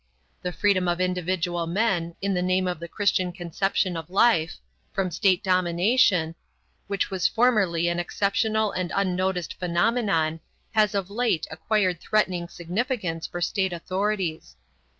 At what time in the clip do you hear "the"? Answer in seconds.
0.41-0.51, 2.33-2.41, 2.79-2.87